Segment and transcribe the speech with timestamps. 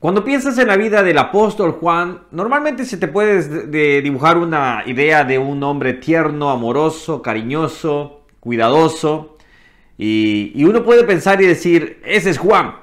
[0.00, 5.24] Cuando piensas en la vida del apóstol Juan, normalmente se te puede dibujar una idea
[5.24, 9.36] de un hombre tierno, amoroso, cariñoso, cuidadoso.
[9.98, 12.76] Y, y, uno puede pensar y decir, ese es Juan.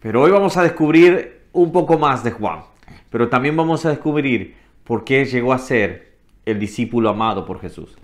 [0.00, 2.62] Pero hoy vamos a descubrir un poco más de Juan.
[3.08, 7.96] Pero también vamos a descubrir por qué llegó a ser el discípulo amado por Jesús.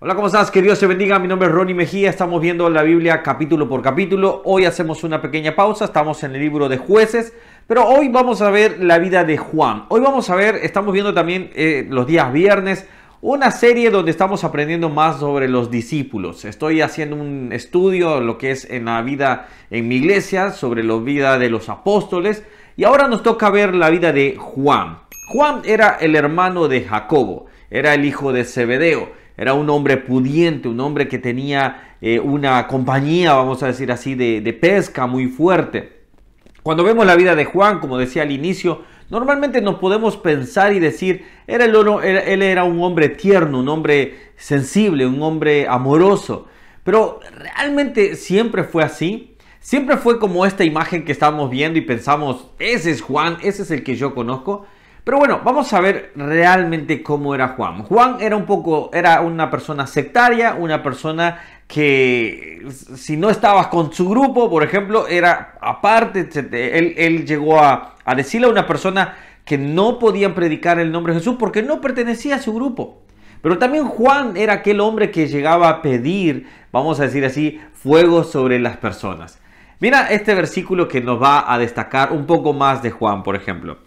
[0.00, 0.52] Hola, ¿cómo estás?
[0.52, 1.18] Que Dios te bendiga.
[1.18, 2.08] Mi nombre es Ronnie Mejía.
[2.08, 4.42] Estamos viendo la Biblia capítulo por capítulo.
[4.44, 5.86] Hoy hacemos una pequeña pausa.
[5.86, 7.32] Estamos en el libro de jueces.
[7.66, 9.86] Pero hoy vamos a ver la vida de Juan.
[9.88, 12.86] Hoy vamos a ver, estamos viendo también eh, los días viernes,
[13.22, 16.44] una serie donde estamos aprendiendo más sobre los discípulos.
[16.44, 20.96] Estoy haciendo un estudio, lo que es en la vida en mi iglesia, sobre la
[20.98, 22.44] vida de los apóstoles.
[22.76, 25.00] Y ahora nos toca ver la vida de Juan.
[25.32, 29.18] Juan era el hermano de Jacobo, era el hijo de Zebedeo.
[29.38, 34.16] Era un hombre pudiente, un hombre que tenía eh, una compañía, vamos a decir así,
[34.16, 36.00] de, pesca muy fuerte.
[36.64, 40.80] Cuando vemos la vida de Juan, como decía al inicio, normalmente nos podemos pensar y
[40.80, 46.46] decir, era el, él era un hombre tierno, un hombre sensible, un hombre amoroso.
[46.82, 49.36] Pero realmente siempre fue así.
[49.60, 53.70] Siempre fue como esta imagen que estamos viendo y pensamos, ese es Juan, ese es
[53.70, 54.66] el que yo conozco.
[55.08, 57.82] Pero bueno, vamos a ver realmente cómo era Juan.
[57.84, 62.60] Juan era un poco, era una persona sectaria, una persona que
[62.94, 68.50] si no estabas con su grupo, por ejemplo, era aparte, él, llegó a, decirle a
[68.50, 72.52] una persona que no podían predicar el nombre de Jesús porque no pertenecía a su
[72.52, 73.00] grupo.
[73.40, 78.24] Pero también Juan era aquel hombre que llegaba a pedir, vamos a decir así, fuego
[78.24, 79.38] sobre las personas.
[79.80, 83.78] Mira este versículo que nos va a destacar un poco más de Juan, por ejemplo.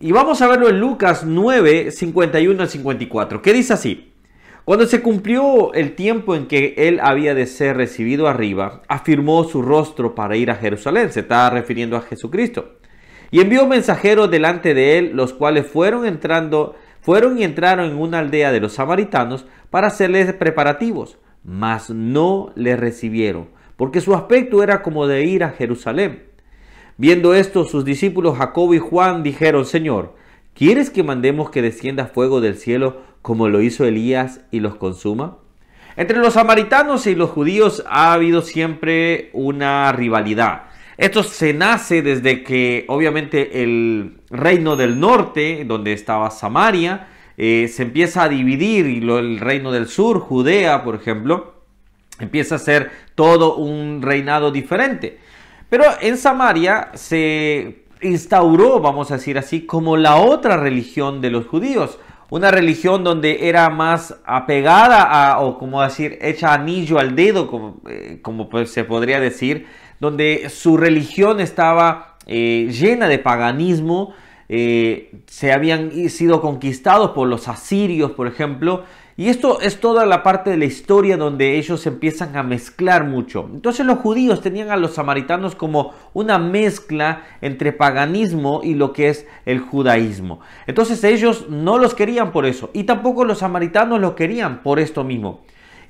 [0.00, 4.12] Y vamos a verlo en Lucas 9, 51 al 54, que dice así.
[4.64, 9.60] Cuando se cumplió el tiempo en que él había de ser recibido arriba, afirmó su
[9.60, 12.76] rostro para ir a Jerusalén, se está refiriendo a Jesucristo.
[13.32, 18.20] Y envió mensajeros delante de él, los cuales fueron entrando, fueron y entraron en una
[18.20, 24.80] aldea de los samaritanos para hacerles preparativos, mas no le recibieron, porque su aspecto era
[24.82, 26.27] como de ir a Jerusalén.
[27.00, 30.16] Viendo esto, sus discípulos Jacobo y Juan dijeron, Señor,
[30.52, 35.38] ¿quieres que mandemos que descienda fuego del cielo como lo hizo Elías y los consuma?
[35.96, 40.64] Entre los samaritanos y los judíos ha habido siempre una rivalidad.
[40.96, 47.84] Esto se nace desde que obviamente el reino del norte, donde estaba Samaria, eh, se
[47.84, 51.62] empieza a dividir y el reino del sur, Judea, por ejemplo,
[52.18, 55.18] empieza a ser todo un reinado diferente.
[55.68, 61.46] Pero en Samaria se instauró, vamos a decir así, como la otra religión de los
[61.46, 61.98] judíos.
[62.30, 67.80] Una religión donde era más apegada a, o como decir, hecha anillo al dedo, como,
[67.88, 68.20] eh,
[68.50, 69.66] pues se podría decir,
[69.98, 74.14] donde su religión estaba eh, llena de paganismo,
[74.50, 78.84] eh, se habían sido conquistados por los asirios, por ejemplo,
[79.18, 83.50] y esto es toda la parte de la historia donde ellos empiezan a mezclar mucho.
[83.52, 89.08] Entonces los judíos tenían a los samaritanos como una mezcla entre paganismo y lo que
[89.08, 90.38] es el judaísmo.
[90.68, 95.02] Entonces ellos no los querían por eso y tampoco los samaritanos los querían por esto
[95.02, 95.40] mismo.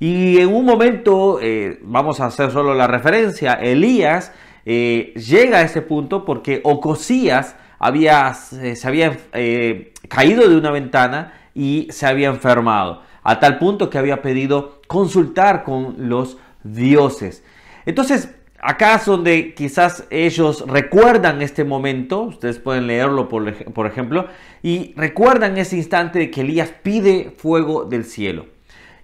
[0.00, 4.32] Y en un momento, eh, vamos a hacer solo la referencia, Elías
[4.64, 11.34] eh, llega a ese punto porque Ocosías había, se había eh, caído de una ventana
[11.54, 17.44] y se había enfermado a tal punto que había pedido consultar con los dioses.
[17.84, 24.28] Entonces, acá es donde quizás ellos recuerdan este momento, ustedes pueden leerlo por, ejemplo,
[24.62, 28.46] y recuerdan ese instante de que Elías pide fuego del cielo.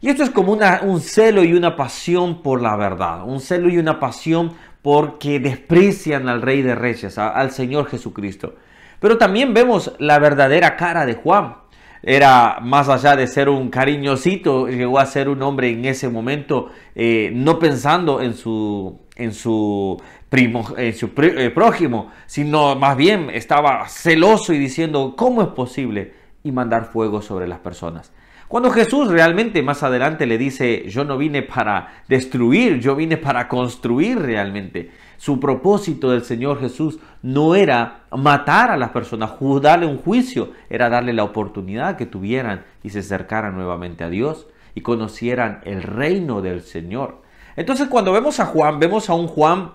[0.00, 3.76] Y esto es como un celo y una pasión por la verdad, un celo y
[3.76, 8.54] una pasión porque desprecian al Rey de Reyes, al Señor Jesucristo.
[9.00, 11.63] Pero también vemos la verdadera cara de Juan
[12.06, 16.70] era más allá de ser un cariñosito, llegó a ser un hombre en ese momento,
[16.94, 23.30] eh, no pensando en su, en su, primo, en su eh, prójimo, sino más bien
[23.30, 26.12] estaba celoso y diciendo, ¿cómo es posible?
[26.42, 28.12] Y mandar fuego sobre las personas.
[28.48, 33.48] Cuando Jesús realmente más adelante le dice, yo no vine para destruir, yo vine para
[33.48, 34.90] construir realmente.
[35.24, 39.32] Su propósito del Señor Jesús no era matar a las personas,
[39.62, 44.46] darle un juicio, era darle la oportunidad que tuvieran y se acercaran nuevamente a Dios
[44.74, 47.22] y conocieran el reino del Señor.
[47.56, 49.70] Entonces cuando vemos a Juan, vemos a un Juan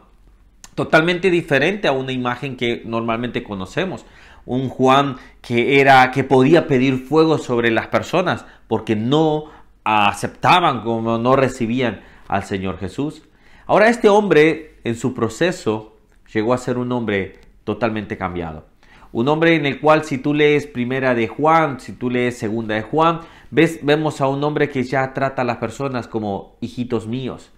[0.76, 4.06] totalmente diferente a una imagen que normalmente conocemos.
[4.46, 9.46] Un Juan que era que podía pedir fuego sobre las personas porque no
[9.84, 13.24] aceptaban como no recibían al Señor Jesús.
[13.70, 15.96] Ahora este hombre en su proceso
[16.34, 18.66] llegó a ser un hombre totalmente cambiado.
[19.12, 22.74] Un hombre en el cual si tú lees primera de Juan, si tú lees segunda
[22.74, 23.20] de Juan,
[23.52, 27.52] ves, vemos a un hombre que ya trata a las personas como hijitos míos.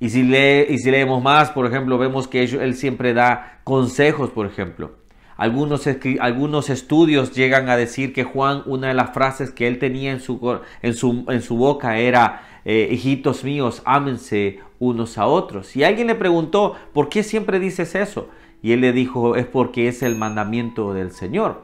[0.00, 4.30] Y si, lee, y si leemos más, por ejemplo, vemos que él siempre da consejos,
[4.30, 4.96] por ejemplo.
[5.36, 5.88] Algunos,
[6.18, 10.20] algunos, estudios llegan a decir que Juan, una de las frases que él tenía en
[10.20, 15.76] su, en su, en su boca era, eh, hijitos míos, ámense unos a otros.
[15.76, 18.28] Y alguien le preguntó, ¿por qué siempre dices eso?
[18.62, 21.62] Y él le dijo, es porque es el mandamiento del Señor.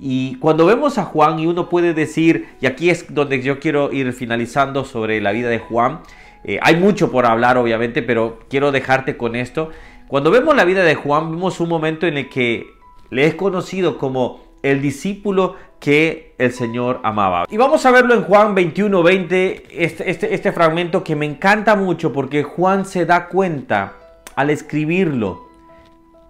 [0.00, 3.92] Y cuando vemos a Juan y uno puede decir, y aquí es donde yo quiero
[3.92, 6.00] ir finalizando sobre la vida de Juan,
[6.44, 9.70] eh, hay mucho por hablar obviamente, pero quiero dejarte con esto.
[10.08, 12.66] Cuando vemos la vida de Juan, vemos un momento en el que
[13.10, 17.44] le es conocido como el discípulo que el Señor amaba.
[17.50, 21.76] Y vamos a verlo en Juan 21, 20, este, este, este fragmento que me encanta
[21.76, 23.94] mucho porque Juan se da cuenta
[24.34, 25.46] al escribirlo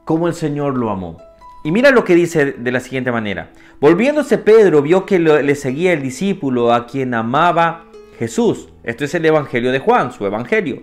[0.04, 1.18] cómo el Señor lo amó.
[1.64, 3.50] Y mira lo que dice de la siguiente manera.
[3.80, 7.86] Volviéndose Pedro vio que le seguía el discípulo a quien amaba
[8.18, 8.68] Jesús.
[8.84, 10.82] Esto es el Evangelio de Juan, su Evangelio.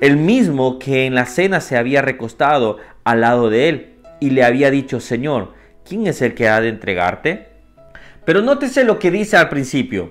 [0.00, 4.44] El mismo que en la cena se había recostado al lado de él y le
[4.44, 5.54] había dicho, Señor,
[5.84, 7.55] ¿quién es el que ha de entregarte?
[8.26, 10.10] Pero nótese lo que dice al principio.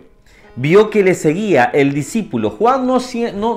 [0.55, 2.49] Vio que le seguía el discípulo.
[2.49, 2.97] Juan no,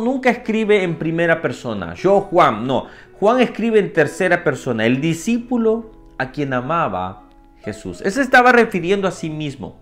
[0.05, 1.95] nunca escribe en primera persona.
[1.95, 2.87] Yo, Juan, no.
[3.21, 7.23] Juan escribe en tercera persona, el discípulo a quien amaba
[7.63, 8.01] Jesús.
[8.03, 9.77] Él se estaba refiriendo a sí mismo.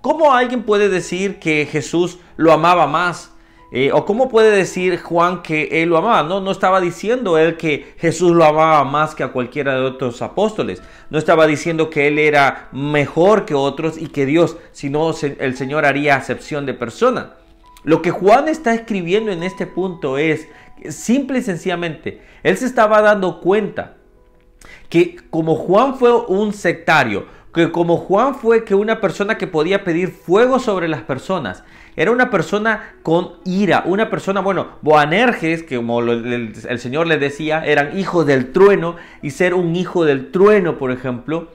[0.00, 3.33] ¿Cómo alguien puede decir que Jesús lo amaba más?
[3.76, 6.22] Eh, ¿O cómo puede decir Juan que él lo amaba?
[6.22, 10.22] No, no estaba diciendo él que Jesús lo amaba más que a cualquiera de otros
[10.22, 10.80] apóstoles.
[11.10, 15.56] No estaba diciendo que él era mejor que otros y que Dios, si no, el
[15.56, 17.32] Señor haría acepción de persona.
[17.82, 20.46] Lo que Juan está escribiendo en este punto es
[20.88, 23.96] simple y sencillamente, él se estaba dando cuenta
[24.88, 29.84] que como Juan fue un sectario, que como Juan fue que una persona que podía
[29.84, 31.62] pedir fuego sobre las personas,
[31.96, 37.64] era una persona con ira, una persona, bueno, Boanerges, que como el, Señor le decía,
[37.64, 41.48] eran hijos del trueno, y ser un hijo del trueno, por ejemplo,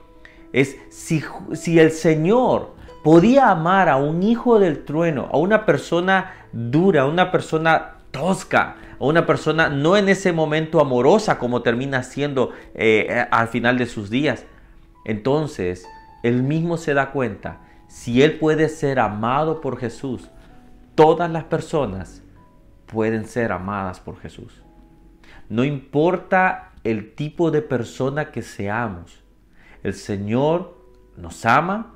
[0.54, 1.22] es si,
[1.54, 2.74] si el Señor
[3.04, 8.78] podía amar a un hijo del trueno, a una persona dura, a una persona tosca,
[8.98, 13.86] a una persona no en ese momento amorosa como termina siendo eh, al final de
[13.86, 14.46] sus días.
[15.06, 15.88] Entonces,
[16.24, 20.30] él mismo se da cuenta, si él puede ser amado por Jesús,
[20.96, 22.24] todas las personas
[22.86, 24.64] pueden ser amadas por Jesús.
[25.48, 29.24] No importa el tipo de persona que seamos,
[29.84, 30.78] el Señor
[31.18, 31.96] nos ama,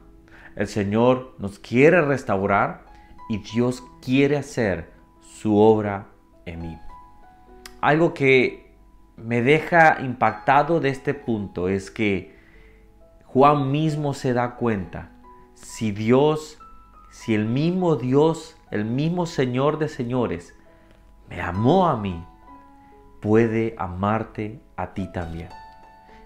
[0.56, 2.86] el Señor nos quiere restaurar
[3.30, 4.92] y Dios quiere hacer
[5.22, 6.08] su obra
[6.46, 6.80] en mí.
[7.82, 8.74] Algo que
[9.18, 12.33] me deja impactado de este punto es que
[13.34, 15.10] Juan mismo se da cuenta,
[15.56, 16.60] si Dios,
[17.10, 20.56] si el mismo Dios, el mismo Señor de señores,
[21.30, 22.24] me amó a mí,
[23.22, 25.50] puede amarte a ti también.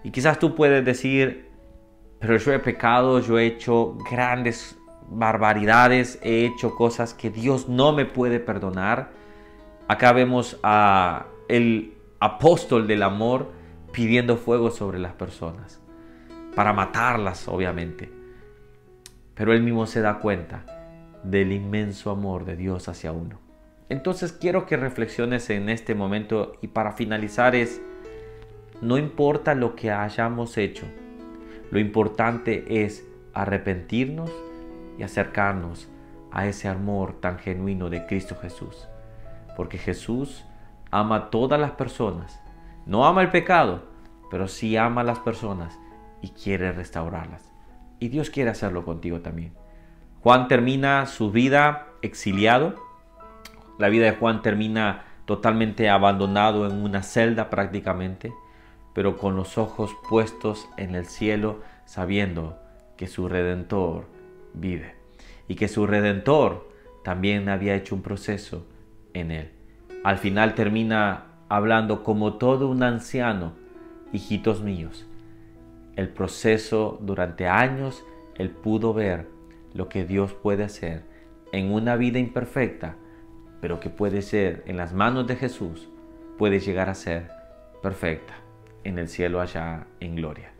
[0.04, 1.50] Y quizás tú puedes decir,
[2.18, 4.78] pero yo he pecado, yo he hecho grandes
[5.08, 9.12] barbaridades, he hecho cosas que Dios no me puede perdonar.
[9.88, 13.50] Acá vemos a el apóstol del amor
[13.92, 15.80] pidiendo fuego sobre las personas,
[16.54, 18.10] para matarlas obviamente.
[19.34, 20.64] Pero él mismo se da cuenta
[21.22, 23.38] del inmenso amor de Dios hacia uno.
[23.88, 27.80] Entonces quiero que reflexiones en este momento y para finalizar es,
[28.82, 30.86] no importa lo que hayamos hecho,
[31.70, 34.30] lo importante es arrepentirnos
[34.98, 35.88] y acercarnos
[36.30, 38.88] a ese amor tan genuino de Cristo Jesús.
[39.56, 40.44] Porque Jesús
[40.90, 42.40] ama a todas las personas.
[42.86, 43.82] No ama el pecado,
[44.30, 45.78] pero sí ama a las personas
[46.22, 47.52] y quiere restaurarlas.
[48.00, 49.52] Y Dios quiere hacerlo contigo también.
[50.20, 52.74] Juan termina su vida exiliado.
[53.78, 58.32] La vida de Juan termina totalmente abandonado en una celda prácticamente,
[58.94, 62.58] pero con los ojos puestos en el cielo, sabiendo
[62.96, 64.06] que su redentor
[64.54, 64.96] vive
[65.46, 66.68] y que su redentor
[67.04, 68.66] también había hecho un proceso
[69.14, 69.52] en él.
[70.04, 73.52] Al final termina hablando como todo un anciano,
[74.12, 75.06] hijitos míos.
[75.98, 78.04] El proceso durante años,
[78.36, 79.26] él pudo ver
[79.74, 81.02] lo que Dios puede hacer
[81.50, 82.94] en una vida imperfecta,
[83.60, 85.88] pero que puede ser en las manos de Jesús,
[86.38, 87.32] puede llegar a ser
[87.82, 88.34] perfecta
[88.84, 90.52] en el cielo allá en gloria.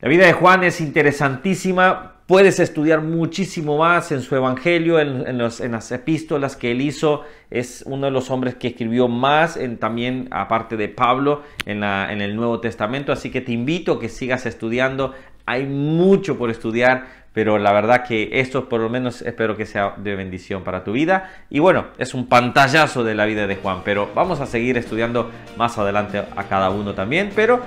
[0.00, 5.90] La vida de Juan es interesantísima Puedes estudiar muchísimo más en su evangelio, en, las
[5.90, 7.24] epístolas que él hizo.
[7.50, 12.20] Es uno de los hombres que escribió más, en, también aparte de Pablo, en, en
[12.20, 13.12] el Nuevo Testamento.
[13.12, 15.14] Así que te invito a que sigas estudiando.
[15.46, 19.94] Hay mucho por estudiar, pero la verdad que esto por lo menos espero que sea
[19.96, 21.32] de bendición para tu vida.
[21.50, 25.28] Y bueno, es un pantallazo de la vida de Juan, pero vamos a seguir estudiando
[25.56, 27.30] más adelante a cada uno también.
[27.34, 27.60] Pero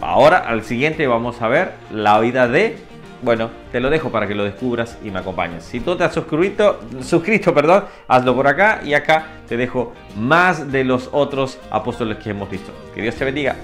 [0.00, 2.87] ahora al siguiente vamos a ver la vida de
[3.22, 5.64] bueno, te lo dejo para que lo descubras y me acompañes.
[5.64, 10.70] Si tú te has suscrito, suscrito, perdón, hazlo por acá y acá te dejo más
[10.70, 12.72] de los otros apóstoles que hemos visto.
[12.94, 13.56] Que Dios te bendiga.